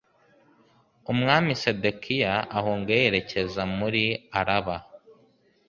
[1.11, 4.03] umwami Sedekiya ahunga yerekeza muri
[4.39, 4.77] Araba